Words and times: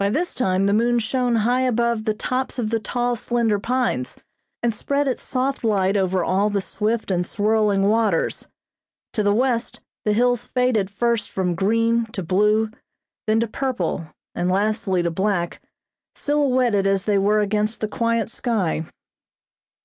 By 0.00 0.10
this 0.10 0.34
time 0.34 0.66
the 0.66 0.72
moon 0.74 0.98
shone 0.98 1.36
high 1.46 1.60
above 1.60 2.02
the 2.02 2.14
tops 2.14 2.58
of 2.58 2.70
the 2.70 2.80
tall 2.80 3.14
slender 3.14 3.60
pines, 3.60 4.16
and 4.60 4.74
spread 4.74 5.06
its 5.06 5.22
soft 5.22 5.62
light 5.62 5.96
over 5.96 6.24
all 6.24 6.50
the 6.50 6.60
swift 6.60 7.12
and 7.12 7.24
swirling 7.24 7.84
waters. 7.86 8.48
To 9.12 9.22
the 9.22 9.32
west, 9.32 9.82
the 10.04 10.14
hills 10.14 10.48
faded 10.48 10.90
first 10.90 11.30
from 11.30 11.54
green 11.54 12.06
to 12.06 12.24
blue, 12.24 12.72
then 13.28 13.38
to 13.38 13.46
purple, 13.46 14.12
and 14.34 14.50
lastly 14.50 15.00
to 15.00 15.12
black, 15.12 15.62
silhouetted 16.16 16.84
as 16.88 17.04
they 17.04 17.16
were 17.16 17.38
against 17.38 17.80
the 17.80 17.86
quiet 17.86 18.28
sky. 18.30 18.84